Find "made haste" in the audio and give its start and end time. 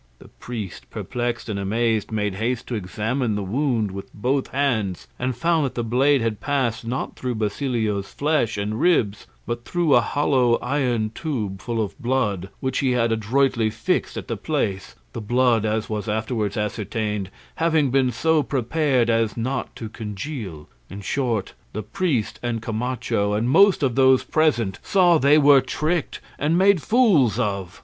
2.11-2.65